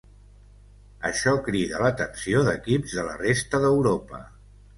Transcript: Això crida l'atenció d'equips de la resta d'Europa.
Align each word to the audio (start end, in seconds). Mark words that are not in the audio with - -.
Això 1.09 1.33
crida 1.47 1.81
l'atenció 1.83 2.41
d'equips 2.49 2.97
de 3.01 3.05
la 3.11 3.15
resta 3.21 3.61
d'Europa. 3.67 4.25